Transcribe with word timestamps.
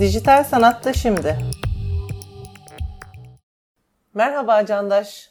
Dijital 0.00 0.44
sanatta 0.44 0.92
şimdi. 0.92 1.38
Merhaba 4.14 4.66
Candaş. 4.66 5.30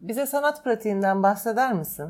Bize 0.00 0.26
sanat 0.26 0.64
pratiğinden 0.64 1.22
bahseder 1.22 1.72
misin? 1.72 2.06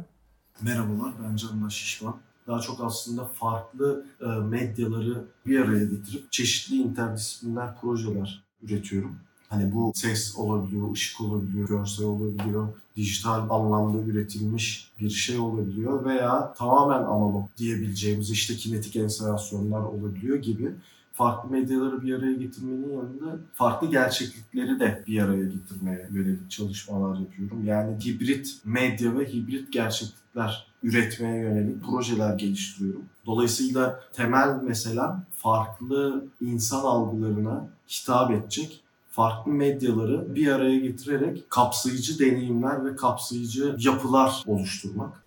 Merhabalar, 0.62 1.12
ben 1.24 1.36
Candaş 1.36 1.74
Şişman. 1.74 2.16
Daha 2.46 2.60
çok 2.60 2.80
aslında 2.80 3.24
farklı 3.24 4.06
e, 4.20 4.26
medyaları 4.26 5.24
bir 5.46 5.60
araya 5.60 5.84
getirip 5.84 6.32
çeşitli 6.32 6.76
interdisipliner 6.76 7.80
projeler 7.80 8.44
üretiyorum. 8.62 9.16
Hani 9.48 9.74
bu 9.74 9.92
ses 9.94 10.36
olabiliyor, 10.38 10.92
ışık 10.92 11.20
olabiliyor, 11.20 11.68
görsel 11.68 12.06
olabiliyor, 12.06 12.68
dijital 12.96 13.50
anlamda 13.50 13.98
üretilmiş 13.98 14.92
bir 15.00 15.10
şey 15.10 15.38
olabiliyor 15.38 16.04
veya 16.04 16.54
tamamen 16.54 17.02
analog 17.02 17.48
diyebileceğimiz 17.58 18.30
işte 18.30 18.56
kinetik 18.56 18.96
enstalasyonlar 18.96 19.80
olabiliyor 19.80 20.36
gibi 20.36 20.74
farklı 21.12 21.50
medyaları 21.50 22.02
bir 22.02 22.14
araya 22.14 22.32
getirmenin 22.32 22.92
yanında 22.92 23.38
farklı 23.54 23.90
gerçeklikleri 23.90 24.80
de 24.80 25.04
bir 25.06 25.22
araya 25.22 25.44
getirmeye 25.44 26.08
yönelik 26.10 26.50
çalışmalar 26.50 27.18
yapıyorum. 27.18 27.64
Yani 27.64 28.04
hibrit 28.04 28.56
medya 28.64 29.18
ve 29.18 29.32
hibrit 29.32 29.72
gerçeklikler 29.72 30.66
üretmeye 30.82 31.36
yönelik 31.36 31.84
projeler 31.84 32.34
geliştiriyorum. 32.34 33.04
Dolayısıyla 33.26 34.00
temel 34.12 34.58
mesela 34.62 35.22
farklı 35.36 36.24
insan 36.40 36.80
algılarına 36.80 37.68
hitap 37.88 38.30
edecek 38.30 38.82
farklı 39.10 39.52
medyaları 39.52 40.34
bir 40.34 40.48
araya 40.48 40.78
getirerek 40.78 41.50
kapsayıcı 41.50 42.18
deneyimler 42.18 42.84
ve 42.84 42.96
kapsayıcı 42.96 43.76
yapılar 43.78 44.44
oluşturmak. 44.46 45.24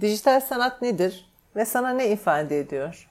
Dijital 0.00 0.40
sanat 0.40 0.82
nedir 0.82 1.26
ve 1.56 1.64
sana 1.64 1.90
ne 1.90 2.12
ifade 2.12 2.60
ediyor? 2.60 3.09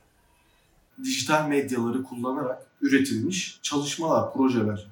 Dijital 1.04 1.48
medyaları 1.48 2.04
kullanarak 2.04 2.66
üretilmiş 2.82 3.60
çalışmalar, 3.62 4.34
projeler. 4.34 4.88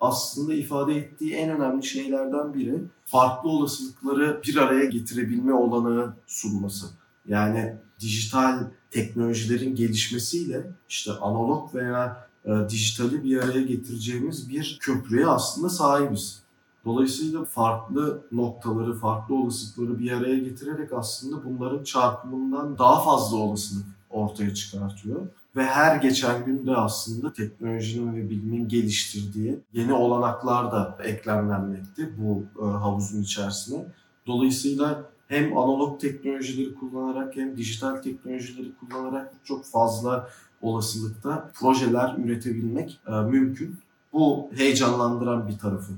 Aslında 0.00 0.54
ifade 0.54 0.96
ettiği 0.96 1.34
en 1.34 1.50
önemli 1.50 1.84
şeylerden 1.84 2.54
biri 2.54 2.78
farklı 3.04 3.48
olasılıkları 3.48 4.40
bir 4.46 4.56
araya 4.56 4.84
getirebilme 4.84 5.52
olanağı 5.52 6.14
sunması. 6.26 6.86
Yani 7.28 7.76
dijital 8.00 8.64
teknolojilerin 8.90 9.74
gelişmesiyle 9.74 10.70
işte 10.88 11.12
analog 11.12 11.74
veya 11.74 12.28
e, 12.44 12.50
dijitali 12.68 13.24
bir 13.24 13.42
araya 13.42 13.62
getireceğimiz 13.62 14.50
bir 14.50 14.78
köprüye 14.80 15.26
aslında 15.26 15.68
sahibiz. 15.68 16.42
Dolayısıyla 16.84 17.44
farklı 17.44 18.22
noktaları, 18.32 18.94
farklı 18.94 19.34
olasılıkları 19.34 19.98
bir 19.98 20.12
araya 20.12 20.38
getirerek 20.38 20.92
aslında 20.92 21.44
bunların 21.44 21.84
çarpımından 21.84 22.78
daha 22.78 23.04
fazla 23.04 23.36
olasılık 23.36 23.86
ortaya 24.10 24.54
çıkartıyor. 24.54 25.20
Ve 25.58 25.64
her 25.64 25.96
geçen 25.96 26.44
günde 26.44 26.76
aslında 26.76 27.32
teknolojinin 27.32 28.16
ve 28.16 28.30
bilimin 28.30 28.68
geliştirdiği 28.68 29.58
yeni 29.72 29.92
olanaklar 29.92 30.72
da 30.72 30.98
eklemlenmekte 31.04 32.02
bu 32.18 32.44
e, 32.62 32.64
havuzun 32.64 33.22
içerisine. 33.22 33.84
Dolayısıyla 34.26 35.02
hem 35.28 35.58
analog 35.58 36.00
teknolojileri 36.00 36.74
kullanarak 36.74 37.36
hem 37.36 37.56
dijital 37.56 37.96
teknolojileri 37.96 38.72
kullanarak 38.76 39.32
çok 39.44 39.64
fazla 39.64 40.28
olasılıkta 40.62 41.50
projeler 41.54 42.14
üretebilmek 42.24 43.00
e, 43.08 43.12
mümkün. 43.12 43.78
Bu 44.12 44.50
heyecanlandıran 44.56 45.48
bir 45.48 45.58
tarafı. 45.58 45.92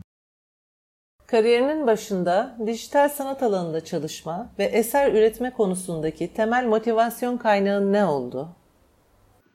Kariyerinin 1.27 1.87
başında 1.87 2.57
dijital 2.67 3.09
sanat 3.09 3.43
alanında 3.43 3.85
çalışma 3.85 4.51
ve 4.59 4.65
eser 4.65 5.13
üretme 5.13 5.51
konusundaki 5.51 6.35
temel 6.35 6.67
motivasyon 6.67 7.37
kaynağın 7.37 7.93
ne 7.93 8.05
oldu? 8.05 8.49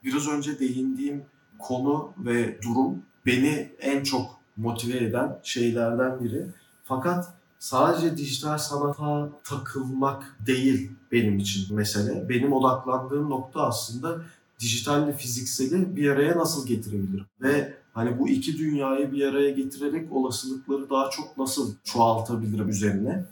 Biraz 0.06 0.28
önce 0.28 0.60
değindiğim 0.60 1.24
konu 1.60 2.12
ve 2.18 2.62
durum 2.62 3.02
beni 3.26 3.72
en 3.80 4.04
çok 4.04 4.40
motive 4.58 4.98
eden 4.98 5.40
şeylerden 5.44 6.24
biri. 6.24 6.46
Fakat 6.84 7.34
sadece 7.60 8.18
dijital 8.18 8.58
sanata 8.58 9.30
takılmak 9.44 10.38
değil 10.48 10.92
benim 11.12 11.38
için 11.38 11.76
mesele. 11.76 12.30
Benim 12.30 12.54
odaklandığım 12.54 13.30
nokta 13.30 13.62
aslında 13.62 14.22
dijitalle 14.60 15.14
fizikseli 15.14 15.96
bir 15.96 16.10
araya 16.10 16.38
nasıl 16.38 16.68
getirebilirim? 16.68 17.26
Ve 17.42 17.74
hani 17.94 18.20
bu 18.20 18.30
iki 18.30 18.58
dünyayı 18.58 19.12
bir 19.12 19.26
araya 19.26 19.50
getirerek 19.50 20.12
olasılıkları 20.12 20.90
daha 20.90 21.10
çok 21.10 21.38
nasıl 21.38 21.74
çoğaltabilirim 21.84 22.70
üzerine. 22.70 23.26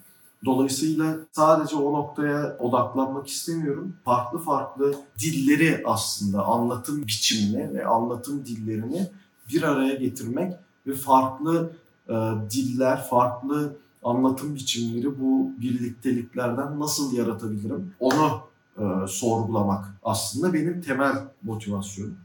Dolayısıyla 0.46 1.16
sadece 1.32 1.76
o 1.76 1.94
noktaya 1.94 2.58
odaklanmak 2.60 3.28
istemiyorum. 3.28 3.96
Farklı 4.06 4.40
farklı 4.40 4.96
dilleri 5.20 5.84
aslında 5.86 6.46
anlatım 6.46 7.02
biçimini 7.08 7.74
ve 7.74 7.86
anlatım 7.86 8.46
dillerini 8.46 9.08
bir 9.50 9.64
araya 9.64 9.94
getirmek 9.94 10.54
ve 10.88 10.94
farklı 10.94 11.74
e, 12.10 12.14
diller, 12.52 13.04
farklı 13.10 13.78
anlatım 14.04 14.56
biçimleri 14.56 15.20
bu 15.22 15.52
birlikteliklerden 15.62 16.80
nasıl 16.80 17.14
yaratabilirim? 17.14 17.94
Onu 18.00 18.42
e, 18.78 19.08
sorgulamak 19.08 19.86
aslında 20.04 20.54
benim 20.54 20.82
temel 20.82 21.16
motivasyonum. 21.44 22.18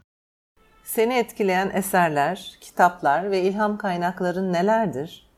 Seni 0.83 1.13
etkileyen 1.13 1.71
eserler, 1.73 2.57
kitaplar 2.61 3.31
ve 3.31 3.43
ilham 3.43 3.77
kaynakların 3.77 4.53
nelerdir? 4.53 5.28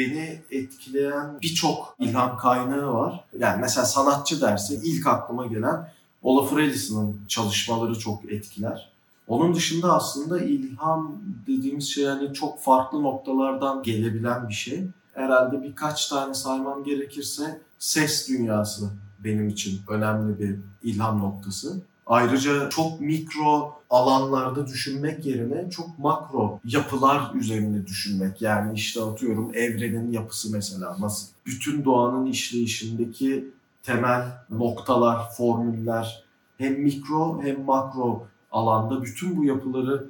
Beni 0.00 0.42
etkileyen 0.50 1.38
birçok 1.42 1.96
ilham 1.98 2.38
kaynağı 2.38 2.94
var. 2.94 3.24
Yani 3.38 3.60
mesela 3.60 3.86
sanatçı 3.86 4.40
derse 4.40 4.74
ilk 4.74 5.06
aklıma 5.06 5.46
gelen 5.46 5.92
Olafur 6.22 6.58
Ellison'ın 6.58 7.20
çalışmaları 7.28 7.98
çok 7.98 8.32
etkiler. 8.32 8.92
Onun 9.28 9.54
dışında 9.54 9.94
aslında 9.94 10.40
ilham 10.40 11.22
dediğimiz 11.46 11.88
şey 11.88 12.04
yani 12.04 12.34
çok 12.34 12.60
farklı 12.60 13.02
noktalardan 13.02 13.82
gelebilen 13.82 14.48
bir 14.48 14.54
şey. 14.54 14.86
Herhalde 15.14 15.62
birkaç 15.62 16.08
tane 16.08 16.34
saymam 16.34 16.84
gerekirse 16.84 17.60
ses 17.78 18.28
dünyası 18.28 18.90
benim 19.24 19.48
için 19.48 19.80
önemli 19.88 20.38
bir 20.38 20.56
ilham 20.82 21.20
noktası. 21.20 21.82
Ayrıca 22.10 22.68
çok 22.68 23.00
mikro 23.00 23.74
alanlarda 23.90 24.66
düşünmek 24.66 25.26
yerine 25.26 25.70
çok 25.70 25.98
makro 25.98 26.60
yapılar 26.64 27.34
üzerinde 27.34 27.86
düşünmek. 27.86 28.42
Yani 28.42 28.74
işte 28.74 29.02
atıyorum 29.02 29.50
evrenin 29.54 30.12
yapısı 30.12 30.52
mesela 30.52 30.96
nasıl? 31.00 31.28
Bütün 31.46 31.84
doğanın 31.84 32.26
işleyişindeki 32.26 33.50
temel 33.82 34.22
noktalar, 34.50 35.30
formüller 35.30 36.24
hem 36.58 36.80
mikro 36.80 37.42
hem 37.42 37.64
makro 37.64 38.26
alanda 38.52 39.02
bütün 39.02 39.36
bu 39.36 39.44
yapıları 39.44 40.06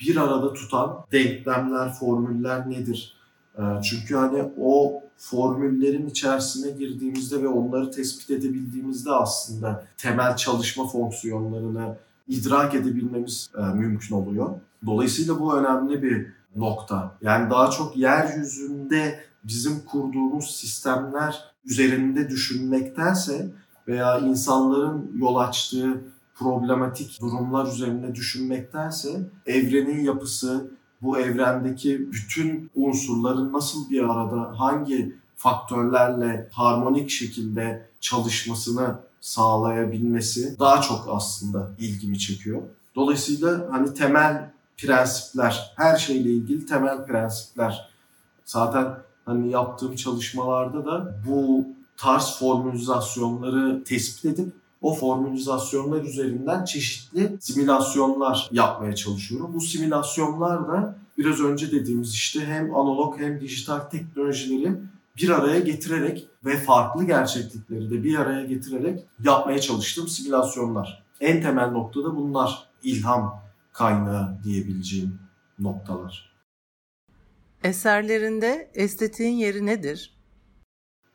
bir 0.00 0.16
arada 0.16 0.52
tutan 0.52 1.04
denklemler, 1.12 1.92
formüller 1.92 2.70
nedir? 2.70 3.16
Ee, 3.58 3.62
çünkü 3.82 4.16
hani 4.16 4.52
o 4.60 5.01
formüllerin 5.16 6.06
içerisine 6.06 6.70
girdiğimizde 6.70 7.42
ve 7.42 7.48
onları 7.48 7.90
tespit 7.90 8.30
edebildiğimizde 8.30 9.10
aslında 9.10 9.84
temel 9.96 10.36
çalışma 10.36 10.88
fonksiyonlarını 10.88 11.96
idrak 12.28 12.74
edebilmemiz 12.74 13.50
e, 13.58 13.62
mümkün 13.62 14.14
oluyor. 14.14 14.50
Dolayısıyla 14.86 15.40
bu 15.40 15.56
önemli 15.56 16.02
bir 16.02 16.26
nokta. 16.56 17.14
Yani 17.22 17.50
daha 17.50 17.70
çok 17.70 17.96
yeryüzünde 17.96 19.20
bizim 19.44 19.80
kurduğumuz 19.80 20.56
sistemler 20.56 21.44
üzerinde 21.64 22.28
düşünmektense 22.28 23.50
veya 23.88 24.18
insanların 24.18 25.12
yol 25.18 25.36
açtığı 25.36 26.00
problematik 26.34 27.20
durumlar 27.20 27.66
üzerinde 27.66 28.14
düşünmektense 28.14 29.20
evrenin 29.46 30.04
yapısı, 30.04 30.70
bu 31.02 31.18
evrendeki 31.18 32.12
bütün 32.12 32.70
unsurların 32.74 33.52
nasıl 33.52 33.90
bir 33.90 34.02
arada 34.02 34.60
hangi 34.60 35.16
faktörlerle 35.36 36.48
harmonik 36.52 37.10
şekilde 37.10 37.88
çalışmasını 38.00 38.98
sağlayabilmesi 39.20 40.58
daha 40.58 40.80
çok 40.80 41.08
aslında 41.10 41.70
ilgimi 41.78 42.18
çekiyor. 42.18 42.62
Dolayısıyla 42.94 43.68
hani 43.70 43.94
temel 43.94 44.50
prensipler, 44.76 45.72
her 45.76 45.96
şeyle 45.96 46.30
ilgili 46.30 46.66
temel 46.66 47.06
prensipler. 47.06 47.88
Zaten 48.44 48.94
hani 49.24 49.50
yaptığım 49.50 49.96
çalışmalarda 49.96 50.86
da 50.86 51.14
bu 51.28 51.66
tarz 51.96 52.38
formülizasyonları 52.38 53.84
tespit 53.84 54.24
edip 54.24 54.61
o 54.82 54.94
formülizasyonlar 54.94 56.02
üzerinden 56.02 56.64
çeşitli 56.64 57.36
simülasyonlar 57.40 58.48
yapmaya 58.52 58.94
çalışıyorum. 58.94 59.54
Bu 59.54 59.60
simülasyonlar 59.60 60.68
da 60.68 60.96
biraz 61.18 61.40
önce 61.40 61.72
dediğimiz 61.72 62.12
işte 62.12 62.40
hem 62.46 62.74
analog 62.74 63.18
hem 63.18 63.40
dijital 63.40 63.78
teknolojileri 63.78 64.72
bir 65.16 65.28
araya 65.28 65.60
getirerek 65.60 66.26
ve 66.44 66.56
farklı 66.56 67.04
gerçeklikleri 67.04 67.90
de 67.90 68.04
bir 68.04 68.18
araya 68.18 68.44
getirerek 68.44 69.04
yapmaya 69.24 69.60
çalıştığım 69.60 70.08
simülasyonlar. 70.08 71.02
En 71.20 71.42
temel 71.42 71.70
noktada 71.70 72.16
bunlar 72.16 72.68
ilham 72.82 73.42
kaynağı 73.72 74.38
diyebileceğim 74.44 75.18
noktalar. 75.58 76.32
Eserlerinde 77.64 78.70
estetiğin 78.74 79.32
yeri 79.32 79.66
nedir? 79.66 80.11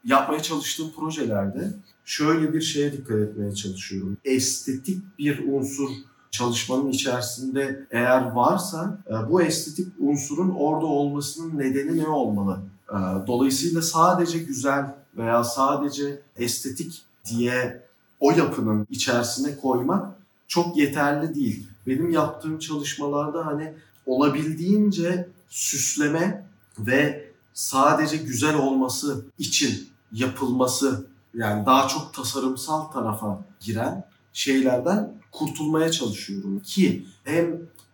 Yapmaya 0.05 0.43
çalıştığım 0.43 0.91
projelerde 0.91 1.73
şöyle 2.05 2.53
bir 2.53 2.61
şeye 2.61 2.93
dikkat 2.93 3.17
etmeye 3.17 3.55
çalışıyorum. 3.55 4.17
Estetik 4.25 5.17
bir 5.19 5.47
unsur 5.47 5.89
çalışmanın 6.31 6.89
içerisinde 6.89 7.87
eğer 7.91 8.31
varsa 8.31 8.97
e, 9.07 9.29
bu 9.29 9.41
estetik 9.41 9.87
unsurun 9.99 10.49
orada 10.49 10.85
olmasının 10.85 11.59
nedeni 11.59 11.97
ne 11.97 12.07
olmalı? 12.07 12.59
E, 12.89 12.97
dolayısıyla 13.27 13.81
sadece 13.81 14.39
güzel 14.39 14.95
veya 15.17 15.43
sadece 15.43 16.21
estetik 16.35 17.01
diye 17.29 17.87
o 18.19 18.31
yapının 18.31 18.87
içerisine 18.89 19.57
koymak 19.57 20.07
çok 20.47 20.77
yeterli 20.77 21.35
değil. 21.35 21.67
Benim 21.87 22.11
yaptığım 22.11 22.59
çalışmalarda 22.59 23.45
hani 23.45 23.73
olabildiğince 24.05 25.27
süsleme 25.49 26.45
ve 26.79 27.26
sadece 27.57 28.17
güzel 28.17 28.55
olması 28.55 29.25
için 29.39 29.89
yapılması 30.11 31.07
yani 31.33 31.65
daha 31.65 31.87
çok 31.87 32.13
tasarımsal 32.13 32.83
tarafa 32.83 33.45
giren 33.59 34.05
şeylerden 34.33 35.13
kurtulmaya 35.31 35.91
çalışıyorum 35.91 36.59
ki 36.59 37.05
hem 37.23 37.45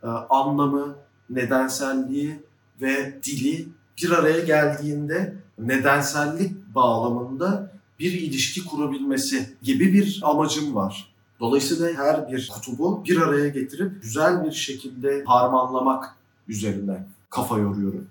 e, 0.03 0.07
anlamı, 0.29 0.95
nedenselliği 1.29 2.43
ve 2.81 3.19
dili 3.23 3.67
bir 4.01 4.11
araya 4.11 4.39
geldiğinde 4.39 5.37
nedensellik 5.57 6.75
bağlamında 6.75 7.71
bir 7.99 8.11
ilişki 8.11 8.65
kurabilmesi 8.65 9.55
gibi 9.61 9.93
bir 9.93 10.19
amacım 10.23 10.75
var. 10.75 11.13
Dolayısıyla 11.39 11.93
her 11.93 12.31
bir 12.31 12.51
kutubu 12.53 13.03
bir 13.05 13.17
araya 13.21 13.47
getirip 13.47 14.01
güzel 14.01 14.45
bir 14.45 14.51
şekilde 14.51 15.23
harmanlamak 15.25 16.15
üzerine 16.47 17.07
kafa 17.29 17.57
yoruyorum. 17.57 18.07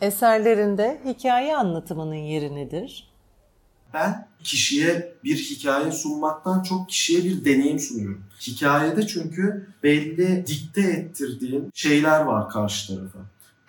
Eserlerinde 0.00 1.00
hikaye 1.04 1.56
anlatımının 1.56 2.14
yeri 2.14 2.54
nedir? 2.54 3.08
Ben 3.94 4.28
kişiye 4.42 5.14
bir 5.24 5.36
hikaye 5.36 5.92
sunmaktan 5.92 6.62
çok 6.62 6.88
kişiye 6.88 7.24
bir 7.24 7.44
deneyim 7.44 7.78
sunuyorum. 7.78 8.24
Hikayede 8.40 9.06
çünkü 9.06 9.68
belli 9.82 10.46
dikte 10.46 10.80
ettirdiğim 10.80 11.70
şeyler 11.74 12.20
var 12.20 12.48
karşı 12.48 12.94
tarafa. 12.94 13.18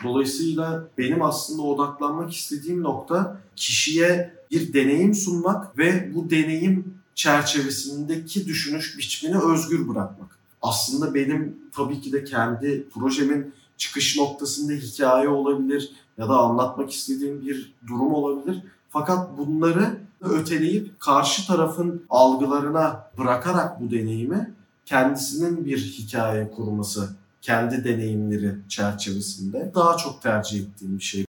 Dolayısıyla 0.04 0.88
benim 0.98 1.22
aslında 1.22 1.62
odaklanmak 1.62 2.34
istediğim 2.34 2.84
nokta 2.84 3.42
kişiye 3.56 4.34
bir 4.52 4.74
deneyim 4.74 5.14
sunmak 5.14 5.78
ve 5.78 6.16
bu 6.16 6.30
deneyim 6.30 6.94
çerçevesindeki 7.16 8.48
düşünüş 8.48 8.98
biçimini 8.98 9.42
özgür 9.42 9.88
bırakmak. 9.88 10.38
Aslında 10.62 11.14
benim 11.14 11.58
tabii 11.76 12.02
ki 12.02 12.12
de 12.12 12.24
kendi 12.24 12.90
projemin 12.90 13.54
çıkış 13.78 14.18
noktasında 14.18 14.74
hikaye 14.74 15.30
olabilir 15.30 15.92
ya 16.18 16.30
da 16.30 16.38
anlatmak 16.38 16.92
istediğim 16.92 17.42
bir 17.42 17.76
durum 17.88 18.14
olabilir. 18.14 18.64
Fakat 18.90 19.38
bunları 19.38 19.98
öteleyip 20.22 21.00
karşı 21.00 21.48
tarafın 21.48 22.06
algılarına 22.10 23.12
bırakarak 23.18 23.82
bu 23.82 23.92
deneyimi 23.92 24.54
kendisinin 24.86 25.66
bir 25.66 25.78
hikaye 25.78 26.52
kurması, 26.52 27.10
kendi 27.42 27.84
deneyimleri 27.84 28.56
çerçevesinde 28.70 29.72
daha 29.76 29.98
çok 29.98 30.22
tercih 30.22 30.60
ettiğim 30.60 30.98
bir 30.98 31.04
şey. 31.04 31.26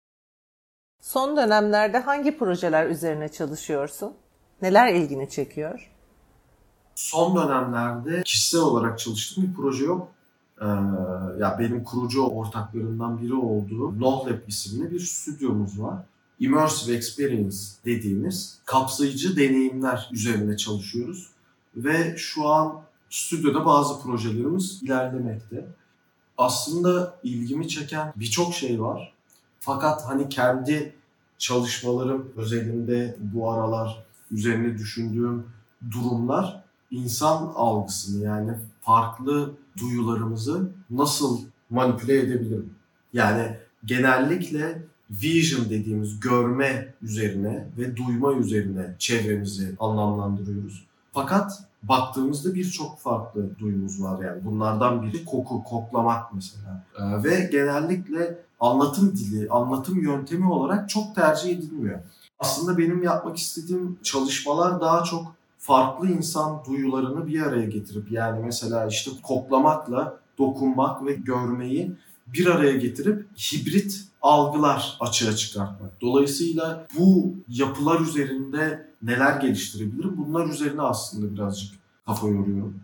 Son 1.03 1.37
dönemlerde 1.37 1.99
hangi 1.99 2.39
projeler 2.39 2.87
üzerine 2.87 3.29
çalışıyorsun? 3.29 4.13
Neler 4.63 4.95
ilgini 4.95 5.31
çekiyor? 5.31 5.91
Son 6.95 7.37
dönemlerde 7.37 8.23
kişisel 8.23 8.61
olarak 8.61 8.99
çalıştığım 8.99 9.45
bir 9.45 9.55
proje 9.55 9.85
yok. 9.85 10.09
Ee, 10.61 10.65
ya 11.41 11.57
benim 11.59 11.85
kurucu 11.85 12.23
ortaklarından 12.23 13.23
biri 13.23 13.35
olduğu 13.35 14.01
Nohlab 14.01 14.49
isimli 14.49 14.91
bir 14.91 15.01
stüdyomuz 15.01 15.81
var. 15.81 15.99
Immersive 16.41 16.97
Experience 16.97 17.57
dediğimiz 17.85 18.59
kapsayıcı 18.65 19.37
deneyimler 19.37 20.09
üzerine 20.13 20.57
çalışıyoruz. 20.57 21.31
Ve 21.77 22.15
şu 22.17 22.49
an 22.49 22.81
stüdyoda 23.11 23.65
bazı 23.67 24.03
projelerimiz 24.03 24.83
ilerlemekte. 24.83 25.67
Aslında 26.39 27.19
ilgimi 27.23 27.69
çeken 27.69 28.13
birçok 28.17 28.55
şey 28.55 28.81
var. 28.81 29.13
Fakat 29.61 30.09
hani 30.09 30.29
kendi 30.29 30.95
çalışmalarım 31.39 32.33
özelinde 32.37 33.17
bu 33.21 33.53
aralar 33.53 34.05
üzerine 34.31 34.79
düşündüğüm 34.79 35.47
durumlar 35.91 36.65
insan 36.91 37.53
algısını 37.55 38.25
yani 38.25 38.53
farklı 38.81 39.55
duyularımızı 39.81 40.71
nasıl 40.91 41.41
manipüle 41.71 42.19
edebilirim? 42.19 42.75
Yani 43.13 43.57
genellikle 43.85 44.83
vision 45.11 45.71
dediğimiz 45.71 46.21
görme 46.21 46.95
üzerine 47.03 47.67
ve 47.79 47.97
duyma 47.97 48.33
üzerine 48.33 48.95
çevremizi 48.99 49.77
anlamlandırıyoruz. 49.81 50.85
Fakat 51.13 51.63
baktığımızda 51.83 52.55
birçok 52.55 52.99
farklı 52.99 53.59
duyumuz 53.59 54.03
var 54.03 54.25
yani. 54.25 54.45
Bunlardan 54.45 55.03
biri 55.03 55.25
koku, 55.25 55.65
koklamak 55.65 56.35
mesela. 56.35 56.85
Ee, 56.99 57.25
ve 57.25 57.49
genellikle 57.53 58.39
anlatım 58.61 59.13
dili, 59.17 59.49
anlatım 59.51 60.03
yöntemi 60.03 60.53
olarak 60.53 60.89
çok 60.89 61.15
tercih 61.15 61.59
edilmiyor. 61.59 61.99
Aslında 62.39 62.79
benim 62.79 63.03
yapmak 63.03 63.37
istediğim 63.37 63.99
çalışmalar 64.03 64.81
daha 64.81 65.05
çok 65.05 65.35
farklı 65.59 66.09
insan 66.09 66.65
duyularını 66.65 67.27
bir 67.27 67.43
araya 67.43 67.67
getirip 67.67 68.13
yani 68.13 68.45
mesela 68.45 68.87
işte 68.87 69.11
koklamakla 69.23 70.21
dokunmak 70.39 71.07
ve 71.07 71.15
görmeyi 71.15 71.93
bir 72.27 72.47
araya 72.47 72.77
getirip 72.77 73.27
hibrit 73.39 74.05
algılar 74.23 74.97
açığa 75.01 75.37
çıkartmak. 75.37 76.01
Dolayısıyla 76.01 76.87
bu 76.99 77.35
yapılar 77.49 78.01
üzerinde 78.01 78.89
neler 79.03 79.41
geliştirebilirim? 79.41 80.17
Bunlar 80.17 80.49
üzerine 80.49 80.83
aslında 80.83 81.35
birazcık 81.35 81.75
kafa 82.07 82.29
yoruyorum. 82.29 82.81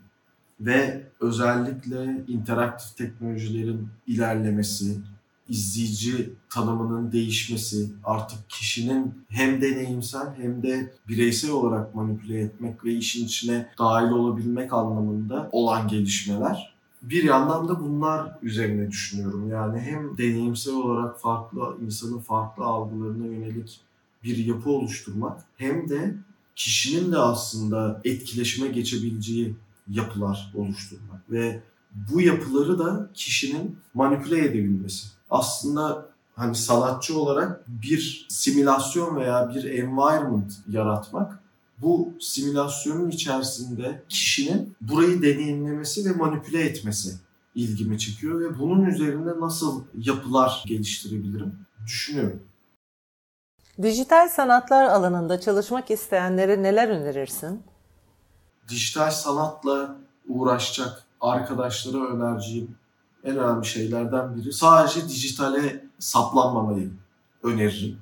Ve 0.61 1.07
özellikle 1.21 2.25
interaktif 2.29 2.97
teknolojilerin 2.97 3.89
ilerlemesi, 4.07 5.01
izleyici 5.49 6.33
tanımının 6.51 7.13
değişmesi, 7.13 7.91
artık 8.05 8.51
kişinin 8.51 9.15
hem 9.29 9.63
deneyimsel 9.63 10.35
hem 10.37 10.63
de 10.63 10.95
bireysel 11.09 11.51
olarak 11.51 11.95
manipüle 11.95 12.41
etmek 12.41 12.85
ve 12.85 12.93
işin 12.93 13.25
içine 13.25 13.69
dahil 13.79 14.11
olabilmek 14.11 14.73
anlamında 14.73 15.49
olan 15.53 15.89
gelişmeler. 15.89 16.75
Bir 17.03 17.25
yandan 17.25 17.69
da 17.69 17.81
bunlar 17.81 18.39
üzerine 18.43 18.91
düşünüyorum. 18.91 19.49
Yani 19.51 19.81
hem 19.81 20.19
deneyimsel 20.19 20.75
olarak 20.75 21.21
farklı 21.21 21.77
insanın 21.87 22.19
farklı 22.19 22.65
algılarına 22.65 23.27
yönelik 23.27 23.81
bir 24.25 24.37
yapı 24.37 24.71
oluşturmak 24.71 25.41
hem 25.57 25.89
de 25.89 26.15
kişinin 26.57 27.13
de 27.13 27.19
aslında 27.19 28.01
etkileşime 28.05 28.69
geçebileceği 28.69 29.57
yapılar 29.89 30.53
oluşturmak 30.55 31.31
ve 31.31 31.63
bu 32.13 32.21
yapıları 32.21 32.79
da 32.79 33.11
kişinin 33.15 33.77
manipüle 33.95 34.45
edebilmesi 34.45 35.07
aslında 35.35 36.07
hani 36.37 36.55
sanatçı 36.55 37.19
olarak 37.21 37.65
bir 37.69 38.27
simülasyon 38.31 39.17
veya 39.17 39.55
bir 39.55 39.65
environment 39.65 40.53
yaratmak 40.69 41.41
bu 41.79 42.13
simülasyonun 42.21 43.11
içerisinde 43.11 44.03
kişinin 44.09 44.77
burayı 44.81 45.23
deneyimlemesi 45.23 46.11
ve 46.11 46.13
manipüle 46.13 46.61
etmesi 46.61 47.15
ilgimi 47.55 47.99
çekiyor 47.99 48.41
ve 48.41 48.59
bunun 48.59 48.85
üzerinde 48.85 49.41
nasıl 49.41 49.85
yapılar 49.99 50.65
geliştirebilirim 50.67 51.59
düşünüyorum. 51.87 52.43
Dijital 53.83 54.29
sanatlar 54.29 54.85
alanında 54.85 55.41
çalışmak 55.41 55.91
isteyenlere 55.91 56.63
neler 56.63 56.89
önerirsin? 56.89 57.63
Dijital 58.69 59.11
sanatla 59.11 59.97
uğraşacak 60.29 61.03
arkadaşlara 61.21 62.07
önereceğim 62.07 62.77
en 63.25 63.37
önemli 63.37 63.67
şeylerden 63.67 64.37
biri 64.37 64.53
sadece 64.53 65.09
dijitale 65.09 65.85
saplanmamayı 65.99 66.91
öneririm. 67.43 67.99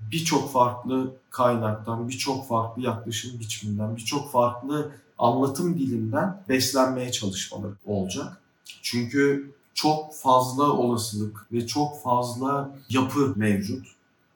Birçok 0.00 0.52
farklı 0.52 1.14
kaynaktan, 1.30 2.08
birçok 2.08 2.48
farklı 2.48 2.82
yaklaşım 2.82 3.40
biçiminden, 3.40 3.96
birçok 3.96 4.32
farklı 4.32 4.92
anlatım 5.18 5.78
dilinden 5.78 6.44
beslenmeye 6.48 7.12
çalışmaları 7.12 7.74
olacak. 7.86 8.40
Çünkü 8.82 9.52
çok 9.74 10.14
fazla 10.14 10.64
olasılık 10.64 11.46
ve 11.52 11.66
çok 11.66 12.02
fazla 12.02 12.76
yapı 12.88 13.32
mevcut. 13.36 13.86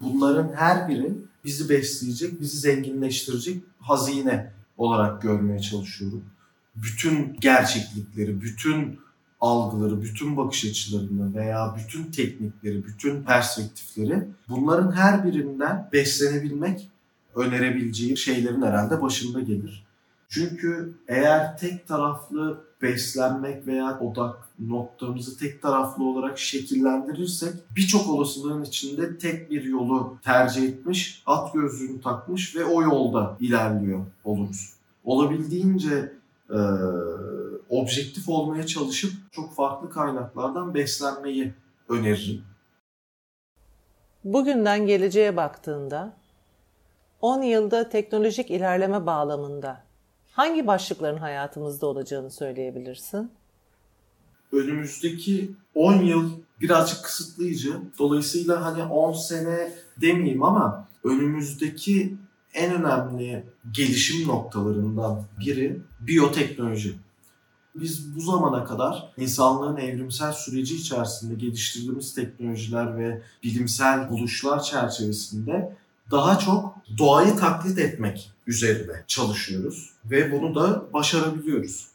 Bunların 0.01 0.53
her 0.53 0.89
biri 0.89 1.13
bizi 1.45 1.69
besleyecek, 1.69 2.41
bizi 2.41 2.59
zenginleştirecek 2.59 3.63
hazine 3.81 4.53
olarak 4.79 5.23
görmeye 5.23 5.61
çalışıyorum. 5.61 6.25
Bütün 6.77 7.37
gerçeklikleri, 7.41 8.41
bütün 8.41 9.04
algıları, 9.45 10.03
bütün 10.03 10.37
bakış 10.37 10.65
açılarını 10.65 11.35
veya 11.35 11.77
bütün 11.79 12.05
teknikleri, 12.05 12.85
bütün 12.85 13.23
perspektifleri 13.23 14.29
bunların 14.49 14.93
her 14.93 15.25
birinden 15.25 15.89
beslenebilmek 15.93 16.89
önerebileceği 17.35 18.17
şeylerin 18.17 18.63
herhalde 18.63 19.03
başında 19.03 19.41
gelir. 19.41 19.85
Çünkü 20.29 20.95
eğer 21.09 21.59
tek 21.59 21.89
taraflı 21.89 22.61
beslenmek 22.83 23.67
veya 23.67 24.01
odak 24.01 24.37
noktamızı 24.59 25.39
tek 25.39 25.63
taraflı 25.63 26.05
olarak 26.05 26.39
şekillendirirsek 26.39 27.55
birçok 27.77 28.09
olasılığın 28.09 28.63
içinde 28.63 29.19
tek 29.19 29.51
bir 29.51 29.65
yolu 29.65 30.19
tercih 30.25 30.63
etmiş, 30.63 31.23
at 31.27 31.55
gözlüğünü 31.55 32.01
takmış 32.01 32.57
ve 32.57 32.65
o 32.65 32.83
yolda 32.83 33.37
ilerliyor 33.41 34.01
oluruz. 34.25 34.73
Olabildiğince 35.05 36.13
e, 36.51 36.59
objektif 37.81 38.29
olmaya 38.29 38.67
çalışıp 38.67 39.13
çok 39.33 39.55
farklı 39.55 39.91
kaynaklardan 39.91 40.75
beslenmeyi 40.75 41.55
öneririm. 41.89 42.45
Bugünden 44.25 44.87
geleceğe 44.87 45.37
baktığında 45.37 46.17
10 47.21 47.43
yılda 47.43 47.89
teknolojik 47.89 48.51
ilerleme 48.51 49.07
bağlamında 49.07 49.81
hangi 50.33 50.67
başlıkların 50.67 51.19
hayatımızda 51.19 51.87
olacağını 51.87 52.31
söyleyebilirsin? 52.31 53.31
Önümüzdeki 54.53 55.51
10 55.75 55.95
yıl 55.95 56.31
birazcık 56.61 57.05
kısıtlayıcı. 57.05 57.73
Dolayısıyla 57.99 58.65
hani 58.65 58.83
10 58.83 59.13
sene 59.13 59.73
demeyeyim 60.01 60.43
ama 60.43 60.89
önümüzdeki 61.05 62.17
en 62.55 62.75
önemli 62.75 63.45
gelişim 63.71 64.29
noktalarından 64.29 65.25
biri 65.41 65.81
biyoteknoloji. 66.01 66.95
Biz 67.75 68.17
bu 68.17 68.21
zamana 68.21 68.65
kadar 68.65 69.13
insanlığın 69.17 69.77
evrimsel 69.77 70.33
süreci 70.33 70.77
içerisinde 70.77 71.35
geliştirdiğimiz 71.35 72.15
teknolojiler 72.15 72.99
ve 72.99 73.23
bilimsel 73.43 74.11
buluşlar 74.11 74.63
çerçevesinde 74.63 75.77
daha 76.11 76.39
çok 76.39 76.77
doğayı 76.99 77.37
taklit 77.37 77.79
etmek 77.79 78.33
üzerine 78.47 79.05
çalışıyoruz 79.07 79.91
ve 80.05 80.33
bunu 80.33 80.55
da 80.55 80.93
başarabiliyoruz. 80.93 81.87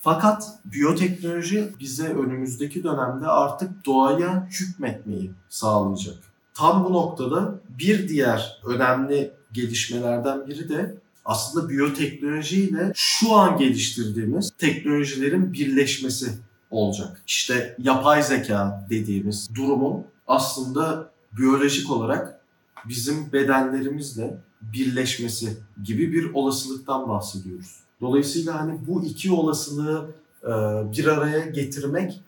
Fakat 0.00 0.58
biyoteknoloji 0.64 1.72
bize 1.80 2.08
önümüzdeki 2.08 2.84
dönemde 2.84 3.26
artık 3.26 3.86
doğaya 3.86 4.48
hükmetmeyi 4.50 5.30
sağlayacak. 5.48 6.16
Tam 6.54 6.84
bu 6.84 6.92
noktada 6.92 7.60
bir 7.68 8.08
diğer 8.08 8.60
önemli 8.66 9.32
gelişmelerden 9.52 10.46
biri 10.46 10.68
de 10.68 10.96
aslında 11.26 11.68
biyoteknoloji 11.68 12.60
ile 12.60 12.92
şu 12.94 13.34
an 13.34 13.58
geliştirdiğimiz 13.58 14.50
teknolojilerin 14.58 15.52
birleşmesi 15.52 16.30
olacak. 16.70 17.22
İşte 17.26 17.76
yapay 17.78 18.22
zeka 18.22 18.86
dediğimiz 18.90 19.48
durumun 19.54 20.04
aslında 20.26 21.10
biyolojik 21.38 21.90
olarak 21.90 22.40
bizim 22.88 23.32
bedenlerimizle 23.32 24.38
birleşmesi 24.62 25.56
gibi 25.84 26.12
bir 26.12 26.34
olasılıktan 26.34 27.08
bahsediyoruz. 27.08 27.76
Dolayısıyla 28.00 28.60
hani 28.60 28.78
bu 28.86 29.04
iki 29.04 29.32
olasılığı 29.32 30.10
e, 30.42 30.48
bir 30.92 31.06
araya 31.06 31.46
getirmek 31.46 32.20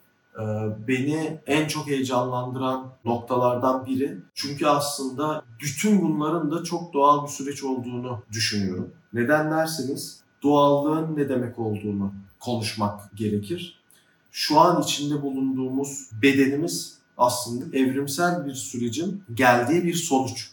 beni 0.89 1.41
en 1.47 1.69
çok 1.69 1.87
heyecanlandıran 1.87 2.93
noktalardan 3.05 3.87
biri. 3.87 4.19
Çünkü 4.35 4.67
aslında 4.67 5.45
bütün 5.63 6.03
bunların 6.03 6.51
da 6.51 6.65
çok 6.65 6.93
doğal 6.93 7.25
bir 7.25 7.31
süreç 7.31 7.65
olduğunu 7.65 8.23
düşünüyorum. 8.33 8.93
Neden 9.13 9.51
derseniz 9.51 10.21
doğallığın 10.43 11.17
ne 11.17 11.29
demek 11.29 11.59
olduğunu 11.59 12.13
konuşmak 12.41 13.17
gerekir. 13.17 13.81
Şu 14.33 14.61
an 14.61 14.83
içinde 14.83 15.23
bulunduğumuz 15.23 16.11
bedenimiz 16.23 16.99
aslında 17.19 17.77
evrimsel 17.77 18.47
bir 18.47 18.55
sürecin 18.55 19.23
geldiği 19.35 19.85
bir 19.85 19.95
sonuç. 19.95 20.51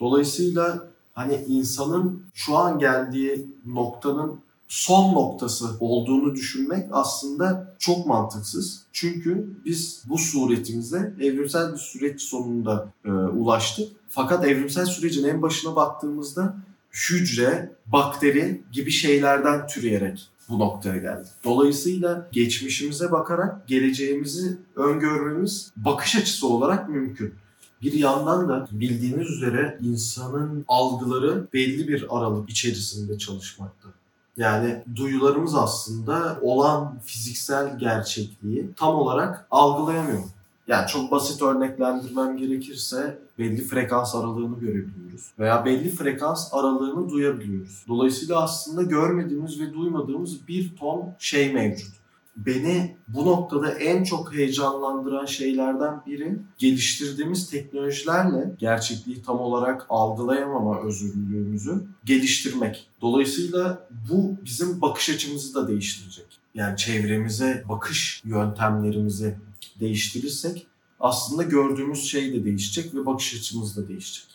Dolayısıyla 0.00 0.88
hani 1.14 1.34
insanın 1.48 2.22
şu 2.34 2.56
an 2.56 2.78
geldiği 2.78 3.46
noktanın 3.66 4.40
son 4.68 5.14
noktası 5.14 5.66
olduğunu 5.80 6.34
düşünmek 6.34 6.88
aslında 6.92 7.74
çok 7.78 8.06
mantıksız. 8.06 8.82
Çünkü 8.92 9.50
biz 9.64 10.02
bu 10.08 10.18
suretimize 10.18 11.14
evrimsel 11.20 11.72
bir 11.72 11.78
süreç 11.78 12.22
sonunda 12.22 12.92
e, 13.04 13.10
ulaştık. 13.10 13.88
Fakat 14.08 14.44
evrimsel 14.44 14.86
sürecin 14.86 15.28
en 15.28 15.42
başına 15.42 15.76
baktığımızda 15.76 16.56
hücre, 16.92 17.72
bakteri 17.86 18.62
gibi 18.72 18.90
şeylerden 18.90 19.66
türeyerek 19.66 20.30
bu 20.48 20.58
noktaya 20.58 20.96
geldik. 20.96 21.32
Dolayısıyla 21.44 22.28
geçmişimize 22.32 23.12
bakarak 23.12 23.68
geleceğimizi 23.68 24.58
öngörmemiz 24.76 25.72
bakış 25.76 26.16
açısı 26.16 26.48
olarak 26.48 26.88
mümkün. 26.88 27.34
Bir 27.82 27.92
yandan 27.92 28.48
da 28.48 28.68
bildiğiniz 28.72 29.30
üzere 29.30 29.78
insanın 29.82 30.64
algıları 30.68 31.46
belli 31.52 31.88
bir 31.88 32.06
aralık 32.10 32.50
içerisinde 32.50 33.18
çalışmakta. 33.18 33.88
Yani 34.36 34.82
duyularımız 34.96 35.54
aslında 35.54 36.38
olan 36.42 36.98
fiziksel 37.04 37.78
gerçekliği 37.78 38.70
tam 38.76 38.94
olarak 38.94 39.46
algılayamıyor. 39.50 40.22
Yani 40.68 40.86
çok 40.86 41.10
basit 41.10 41.42
örneklendirmem 41.42 42.36
gerekirse 42.36 43.18
belli 43.38 43.64
frekans 43.64 44.14
aralığını 44.14 44.58
görebiliyoruz 44.58 45.32
veya 45.38 45.64
belli 45.64 45.90
frekans 45.90 46.54
aralığını 46.54 47.10
duyabiliyoruz. 47.10 47.84
Dolayısıyla 47.88 48.42
aslında 48.42 48.82
görmediğimiz 48.82 49.60
ve 49.60 49.74
duymadığımız 49.74 50.48
bir 50.48 50.76
ton 50.76 51.14
şey 51.18 51.52
mevcut 51.52 52.05
beni 52.36 52.96
bu 53.08 53.26
noktada 53.26 53.70
en 53.70 54.04
çok 54.04 54.34
heyecanlandıran 54.34 55.26
şeylerden 55.26 56.02
biri 56.06 56.38
geliştirdiğimiz 56.58 57.50
teknolojilerle 57.50 58.54
gerçekliği 58.58 59.22
tam 59.22 59.40
olarak 59.40 59.86
algılayamama 59.88 60.80
özürlülüğümüzü 60.80 61.84
geliştirmek. 62.04 62.88
Dolayısıyla 63.00 63.88
bu 64.10 64.36
bizim 64.44 64.80
bakış 64.80 65.10
açımızı 65.10 65.54
da 65.54 65.68
değiştirecek. 65.68 66.26
Yani 66.54 66.76
çevremize 66.76 67.64
bakış 67.68 68.22
yöntemlerimizi 68.24 69.36
değiştirirsek 69.80 70.66
aslında 71.00 71.42
gördüğümüz 71.42 72.04
şey 72.04 72.34
de 72.34 72.44
değişecek 72.44 72.94
ve 72.94 73.06
bakış 73.06 73.34
açımız 73.34 73.76
da 73.76 73.88
değişecek. 73.88 74.26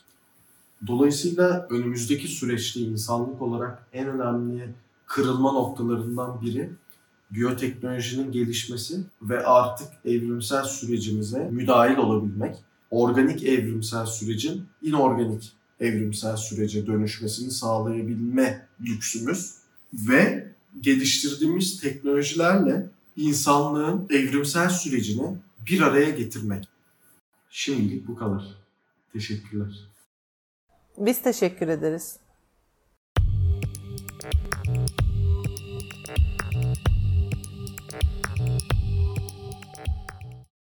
Dolayısıyla 0.87 1.67
önümüzdeki 1.69 2.27
süreçte 2.27 2.79
insanlık 2.79 3.41
olarak 3.41 3.87
en 3.93 4.07
önemli 4.07 4.73
kırılma 5.05 5.51
noktalarından 5.51 6.41
biri 6.41 6.69
biyoteknolojinin 7.31 8.31
gelişmesi 8.31 8.99
ve 9.21 9.45
artık 9.45 9.87
evrimsel 10.05 10.63
sürecimize 10.63 11.49
müdahil 11.51 11.97
olabilmek, 11.97 12.55
organik 12.91 13.43
evrimsel 13.43 14.05
sürecin 14.05 14.65
inorganik 14.81 15.51
evrimsel 15.79 16.35
sürece 16.35 16.87
dönüşmesini 16.87 17.51
sağlayabilme 17.51 18.67
lüksümüz 18.81 19.55
ve 19.93 20.51
geliştirdiğimiz 20.81 21.81
teknolojilerle 21.81 22.89
insanlığın 23.15 24.07
evrimsel 24.09 24.69
sürecini 24.69 25.37
bir 25.69 25.81
araya 25.81 26.09
getirmek. 26.09 26.67
Şimdilik 27.49 28.07
bu 28.07 28.15
kadar. 28.15 28.43
Teşekkürler. 29.13 29.89
Biz 30.97 31.21
teşekkür 31.21 31.67
ederiz. 31.67 32.19